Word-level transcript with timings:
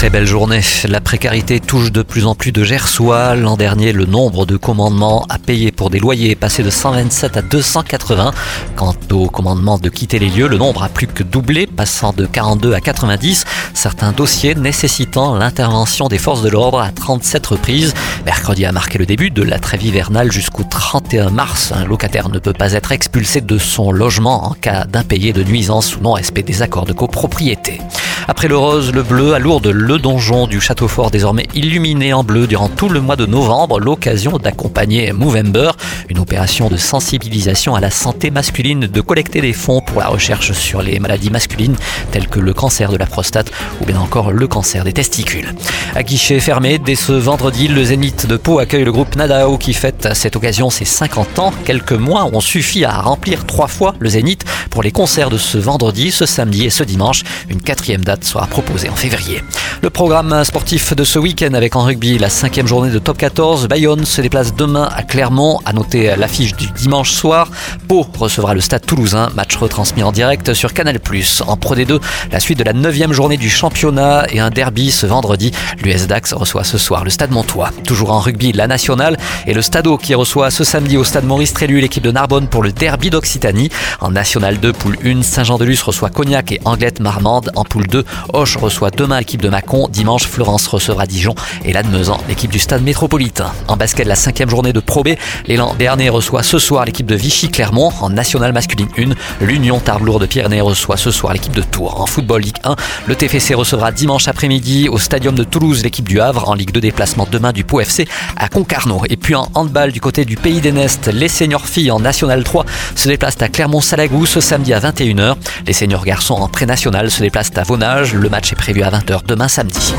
Très 0.00 0.08
belle 0.08 0.26
journée. 0.26 0.62
La 0.88 1.02
précarité 1.02 1.60
touche 1.60 1.92
de 1.92 2.00
plus 2.00 2.24
en 2.24 2.34
plus 2.34 2.52
de 2.52 2.64
Gersois. 2.64 3.34
L'an 3.34 3.58
dernier, 3.58 3.92
le 3.92 4.06
nombre 4.06 4.46
de 4.46 4.56
commandements 4.56 5.26
à 5.28 5.36
payer 5.36 5.72
pour 5.72 5.90
des 5.90 5.98
loyers 5.98 6.30
est 6.30 6.36
passé 6.36 6.62
de 6.62 6.70
127 6.70 7.36
à 7.36 7.42
280. 7.42 8.32
Quant 8.76 8.94
au 9.12 9.28
commandement 9.28 9.76
de 9.76 9.90
quitter 9.90 10.18
les 10.18 10.30
lieux, 10.30 10.48
le 10.48 10.56
nombre 10.56 10.84
a 10.84 10.88
plus 10.88 11.06
que 11.06 11.22
doublé, 11.22 11.66
passant 11.66 12.14
de 12.14 12.24
42 12.24 12.72
à 12.72 12.80
90. 12.80 13.44
Certains 13.74 14.12
dossiers 14.12 14.54
nécessitant 14.54 15.34
l'intervention 15.34 16.08
des 16.08 16.16
forces 16.16 16.40
de 16.40 16.48
l'ordre 16.48 16.80
à 16.80 16.92
37 16.92 17.46
reprises. 17.48 17.92
Mercredi 18.24 18.64
a 18.64 18.72
marqué 18.72 18.96
le 18.96 19.04
début 19.04 19.28
de 19.28 19.42
la 19.42 19.58
trêve 19.58 19.84
hivernale 19.84 20.32
jusqu'au 20.32 20.62
31 20.64 21.28
mars. 21.28 21.74
Un 21.76 21.84
locataire 21.84 22.30
ne 22.30 22.38
peut 22.38 22.54
pas 22.54 22.72
être 22.72 22.92
expulsé 22.92 23.42
de 23.42 23.58
son 23.58 23.92
logement 23.92 24.46
en 24.46 24.54
cas 24.54 24.86
d'impayé 24.86 25.34
de 25.34 25.42
nuisance 25.42 25.94
ou 25.94 26.00
non-respect 26.00 26.42
des 26.42 26.62
accords 26.62 26.86
de 26.86 26.94
copropriété. 26.94 27.82
Après 28.30 28.46
le 28.46 28.56
rose, 28.56 28.92
le 28.92 29.02
bleu, 29.02 29.34
à 29.34 29.40
Lourdes, 29.40 29.66
le 29.66 29.98
donjon 29.98 30.46
du 30.46 30.60
château 30.60 30.86
fort 30.86 31.10
désormais 31.10 31.48
illuminé 31.52 32.12
en 32.12 32.22
bleu 32.22 32.46
durant 32.46 32.68
tout 32.68 32.88
le 32.88 33.00
mois 33.00 33.16
de 33.16 33.26
novembre, 33.26 33.80
l'occasion 33.80 34.38
d'accompagner 34.38 35.12
Movember, 35.12 35.72
une 36.08 36.20
opération 36.20 36.68
de 36.68 36.76
sensibilisation 36.76 37.74
à 37.74 37.80
la 37.80 37.90
santé 37.90 38.30
masculine, 38.30 38.86
de 38.86 39.00
collecter 39.00 39.40
des 39.40 39.52
fonds 39.52 39.80
pour 39.80 40.00
la 40.00 40.06
recherche 40.06 40.52
sur 40.52 40.80
les 40.80 41.00
maladies 41.00 41.30
masculines 41.30 41.74
telles 42.12 42.28
que 42.28 42.38
le 42.38 42.54
cancer 42.54 42.92
de 42.92 42.96
la 42.96 43.06
prostate 43.06 43.50
ou 43.80 43.84
bien 43.84 43.98
encore 43.98 44.30
le 44.30 44.46
cancer 44.46 44.84
des 44.84 44.92
testicules. 44.92 45.52
À 45.96 46.04
guichet 46.04 46.38
fermé, 46.38 46.78
dès 46.78 46.94
ce 46.94 47.10
vendredi, 47.10 47.66
le 47.66 47.82
Zénith 47.82 48.28
de 48.28 48.36
Pau 48.36 48.60
accueille 48.60 48.84
le 48.84 48.92
groupe 48.92 49.16
Nadao 49.16 49.58
qui 49.58 49.74
fête 49.74 50.06
à 50.06 50.14
cette 50.14 50.36
occasion 50.36 50.70
ses 50.70 50.84
50 50.84 51.40
ans. 51.40 51.52
Quelques 51.64 51.90
mois 51.94 52.26
ont 52.32 52.40
suffi 52.40 52.84
à 52.84 53.00
remplir 53.00 53.44
trois 53.44 53.66
fois 53.66 53.96
le 53.98 54.08
Zénith 54.08 54.44
pour 54.70 54.84
les 54.84 54.92
concerts 54.92 55.30
de 55.30 55.36
ce 55.36 55.58
vendredi, 55.58 56.12
ce 56.12 56.26
samedi 56.26 56.66
et 56.66 56.70
ce 56.70 56.84
dimanche. 56.84 57.24
Une 57.48 57.60
quatrième 57.60 58.04
date 58.04 58.19
sera 58.24 58.46
proposée 58.46 58.88
en 58.88 58.94
février. 58.94 59.42
Le 59.82 59.90
programme 59.90 60.44
sportif 60.44 60.94
de 60.94 61.04
ce 61.04 61.18
week-end 61.18 61.54
avec 61.54 61.74
en 61.76 61.84
rugby 61.84 62.18
la 62.18 62.28
cinquième 62.28 62.66
journée 62.66 62.90
de 62.90 62.98
top 62.98 63.16
14. 63.16 63.66
Bayonne 63.68 64.04
se 64.04 64.20
déplace 64.20 64.54
demain 64.54 64.88
à 64.94 65.02
Clermont. 65.02 65.58
À 65.64 65.72
noter 65.72 66.14
l'affiche 66.16 66.54
du 66.54 66.66
dimanche 66.72 67.12
soir. 67.12 67.48
Pau 67.88 68.06
recevra 68.18 68.54
le 68.54 68.60
stade 68.60 68.84
toulousain. 68.84 69.30
Match 69.34 69.56
retransmis 69.56 70.02
en 70.02 70.12
direct 70.12 70.54
sur 70.54 70.74
Canal+. 70.74 70.98
En 71.46 71.56
Pro 71.56 71.74
D2, 71.74 72.00
la 72.30 72.40
suite 72.40 72.58
de 72.58 72.64
la 72.64 72.72
neuvième 72.72 73.12
journée 73.12 73.36
du 73.36 73.48
championnat 73.48 74.26
et 74.30 74.40
un 74.40 74.50
derby 74.50 74.90
ce 74.90 75.06
vendredi. 75.06 75.52
L'US 75.82 76.06
Dax 76.06 76.32
reçoit 76.32 76.64
ce 76.64 76.78
soir 76.78 77.04
le 77.04 77.10
stade 77.10 77.30
Montois. 77.30 77.70
Toujours 77.84 78.12
en 78.12 78.20
rugby, 78.20 78.52
la 78.52 78.66
nationale 78.66 79.16
et 79.46 79.54
le 79.54 79.62
Stadeau 79.62 79.96
qui 79.96 80.14
reçoit 80.14 80.50
ce 80.50 80.64
samedi 80.64 80.96
au 80.96 81.04
stade 81.04 81.24
Maurice 81.24 81.52
Trélu 81.52 81.80
l'équipe 81.80 82.02
de 82.02 82.10
Narbonne 82.10 82.48
pour 82.48 82.62
le 82.62 82.72
derby 82.72 83.10
d'Occitanie. 83.10 83.70
En 84.00 84.10
National 84.10 84.58
2, 84.58 84.72
poule 84.72 84.98
1, 85.04 85.22
Saint-Jean-de-Luz 85.22 85.82
reçoit 85.82 86.10
Cognac 86.10 86.52
et 86.52 86.60
Anglette 86.64 87.00
Marmande. 87.00 87.50
En 87.56 87.64
poule 87.64 87.86
2, 87.86 88.04
Hoche 88.32 88.56
reçoit 88.56 88.90
demain 88.90 89.18
l'équipe 89.18 89.42
de 89.42 89.48
Mâcon. 89.48 89.88
Dimanche, 89.88 90.26
Florence 90.26 90.66
recevra 90.66 91.06
Dijon 91.06 91.34
et 91.64 91.72
Lannemezan, 91.72 92.18
l'équipe 92.28 92.50
du 92.50 92.58
stade 92.58 92.82
métropolitain. 92.82 93.52
En 93.68 93.76
basket, 93.76 94.06
la 94.06 94.16
cinquième 94.16 94.50
journée 94.50 94.72
de 94.72 94.80
Pro 94.80 95.02
B, 95.02 95.10
l'élan 95.46 95.74
Béarnais 95.74 96.08
reçoit 96.08 96.42
ce 96.42 96.58
soir 96.58 96.84
l'équipe 96.84 97.06
de 97.06 97.14
Vichy-Clermont. 97.14 97.92
En 98.00 98.10
National 98.10 98.52
masculine 98.52 98.88
1, 98.98 99.44
l'Union 99.44 99.78
Tarbes-Lourdes 99.78 100.22
de 100.22 100.26
Pyrénées 100.26 100.60
reçoit 100.60 100.96
ce 100.96 101.10
soir 101.10 101.32
l'équipe 101.32 101.54
de 101.54 101.62
Tours. 101.62 102.00
En 102.00 102.06
football 102.06 102.42
Ligue 102.42 102.58
1, 102.64 102.76
le 103.06 103.14
TFC 103.14 103.54
recevra 103.54 103.92
dimanche 103.92 104.28
après-midi 104.28 104.88
au 104.88 104.98
Stadium 104.98 105.34
de 105.34 105.44
Toulouse 105.44 105.82
l'équipe 105.82 106.08
du 106.08 106.20
Havre. 106.20 106.48
En 106.48 106.54
Ligue 106.54 106.72
2, 106.72 106.80
déplacement 106.80 107.28
demain 107.30 107.52
du 107.52 107.64
Pau 107.64 107.80
FC 107.80 108.08
à 108.36 108.48
Concarneau. 108.48 109.02
Et 109.08 109.16
puis 109.16 109.34
en 109.34 109.48
handball 109.54 109.92
du 109.92 110.00
côté 110.00 110.24
du 110.24 110.36
Pays 110.36 110.60
des 110.60 110.70
les 111.12 111.28
seniors 111.28 111.66
filles 111.66 111.90
en 111.90 112.00
National 112.00 112.44
3 112.44 112.64
se 112.94 113.08
déplacent 113.08 113.42
à 113.42 113.48
Clermont-Salagou 113.48 114.24
ce 114.24 114.40
samedi 114.40 114.72
à 114.72 114.80
21h. 114.80 115.34
Les 115.66 115.72
seniors 115.72 116.04
garçons 116.04 116.34
en 116.34 116.48
pré-national 116.48 117.10
se 117.10 117.22
déplacent 117.22 117.50
à 117.56 117.64
Le 117.92 118.28
match 118.28 118.52
est 118.52 118.56
prévu 118.56 118.82
à 118.82 118.90
20h 118.90 119.24
demain 119.26 119.48
samedi. 119.48 119.94